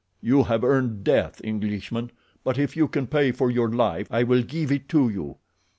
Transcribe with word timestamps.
You 0.19 0.45
have 0.45 0.63
earned 0.63 1.03
death, 1.03 1.39
Englishman, 1.43 2.11
but 2.43 2.57
if 2.57 2.75
you 2.75 2.87
can 2.87 3.05
pay 3.05 3.31
for 3.31 3.51
your 3.51 3.69
life 3.69 4.07
I 4.09 4.23
will 4.23 4.41
give 4.41 4.71
it 4.71 4.89
to 4.89 5.09
you." 5.09 5.37